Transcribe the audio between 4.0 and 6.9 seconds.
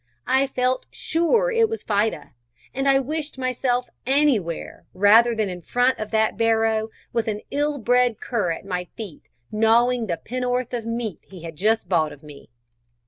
anywhere rather than in front of that barrow